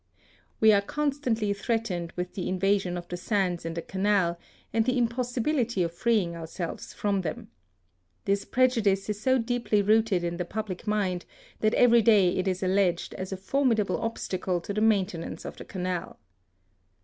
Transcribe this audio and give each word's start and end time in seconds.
We 0.59 0.71
are 0.73 0.81
constantly 0.81 1.53
threatened 1.53 2.11
with 2.15 2.33
the 2.33 2.45
inva 2.45 2.57
22 2.61 2.65
HISTORY 2.67 2.69
OP 2.71 2.81
sion 2.81 2.97
of 2.97 3.07
the 3.09 3.17
sands 3.17 3.65
in 3.67 3.73
the 3.75 3.83
Canal, 3.83 4.39
and 4.73 4.83
the 4.83 4.97
im 4.97 5.07
possibility 5.07 5.83
of 5.83 5.93
freeing 5.93 6.35
ourselves 6.35 6.91
from 6.91 7.21
them.' 7.21 7.51
This 8.25 8.43
prejudice 8.43 9.11
is 9.11 9.21
so 9.21 9.37
deeply 9.37 9.83
rooted 9.83 10.23
in 10.23 10.37
the 10.37 10.43
public 10.43 10.87
mind, 10.87 11.25
that 11.59 11.75
every 11.75 12.01
day 12.01 12.35
it 12.35 12.47
is 12.47 12.63
alleged 12.63 13.13
as 13.13 13.31
a 13.31 13.37
formidable 13.37 14.01
obstacle 14.01 14.59
to 14.61 14.73
the 14.73 14.81
maintenance 14.81 15.45
of 15.45 15.57
the 15.57 15.65
Canal. 15.65 16.17